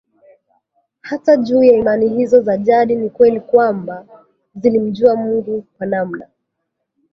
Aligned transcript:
Hata 1.01 1.37
juu 1.37 1.63
ya 1.63 1.73
imani 1.73 2.09
hizo 2.09 2.41
za 2.41 2.57
jadi 2.57 2.95
ni 2.95 3.09
kweli 3.09 3.39
kwamba 3.39 4.05
zilimjua 4.55 5.15
Mungu 5.15 5.65
kwa 5.77 5.85
namna 5.87 6.27